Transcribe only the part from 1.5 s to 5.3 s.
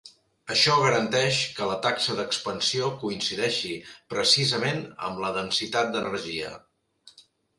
que la taxa d'expansió coincideixi precisament amb